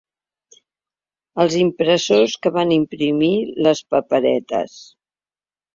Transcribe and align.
Als 1.43 1.57
impressors 1.59 2.35
que 2.47 2.55
van 2.57 2.75
imprimir 2.79 3.33
les 3.69 3.87
paperetes. 3.95 4.85